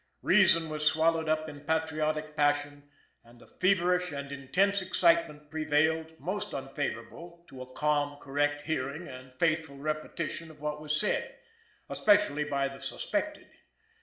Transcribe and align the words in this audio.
Reason 0.23 0.67
was 0.67 0.83
swallowed 0.83 1.29
up 1.29 1.47
in 1.47 1.59
patriotic 1.61 2.35
passion, 2.35 2.89
and 3.23 3.39
a 3.39 3.45
feverish 3.45 4.11
and 4.11 4.31
intense 4.31 4.81
excitement 4.81 5.51
prevailed 5.51 6.19
most 6.19 6.55
unfavorable 6.55 7.45
to 7.49 7.61
a 7.61 7.71
calm, 7.71 8.17
correct 8.17 8.63
hearing 8.65 9.07
and 9.07 9.31
faithful 9.37 9.77
repetition 9.77 10.49
of 10.49 10.59
what 10.59 10.81
was 10.81 10.99
said, 10.99 11.35
especially 11.87 12.43
by 12.45 12.67
the 12.67 12.81
suspected. 12.81 13.49